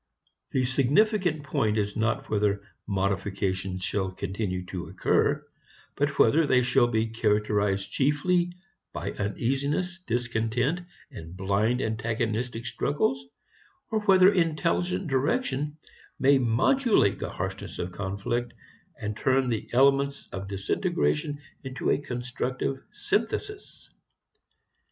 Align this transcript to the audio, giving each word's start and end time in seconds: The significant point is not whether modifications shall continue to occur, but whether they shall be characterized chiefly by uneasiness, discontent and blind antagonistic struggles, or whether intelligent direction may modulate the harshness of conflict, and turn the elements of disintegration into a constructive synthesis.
The 0.49 0.65
significant 0.65 1.43
point 1.43 1.77
is 1.77 1.95
not 1.95 2.27
whether 2.27 2.63
modifications 2.87 3.83
shall 3.83 4.09
continue 4.09 4.65
to 4.65 4.87
occur, 4.87 5.45
but 5.95 6.17
whether 6.17 6.47
they 6.47 6.63
shall 6.63 6.87
be 6.87 7.05
characterized 7.09 7.91
chiefly 7.91 8.53
by 8.93 9.11
uneasiness, 9.11 9.99
discontent 10.07 10.81
and 11.11 11.37
blind 11.37 11.83
antagonistic 11.83 12.65
struggles, 12.65 13.27
or 13.91 13.99
whether 13.99 14.33
intelligent 14.33 15.05
direction 15.07 15.77
may 16.17 16.39
modulate 16.39 17.19
the 17.19 17.29
harshness 17.29 17.77
of 17.77 17.91
conflict, 17.91 18.55
and 18.99 19.15
turn 19.15 19.49
the 19.49 19.69
elements 19.71 20.27
of 20.31 20.47
disintegration 20.47 21.39
into 21.63 21.91
a 21.91 21.99
constructive 21.99 22.81
synthesis. 22.89 23.91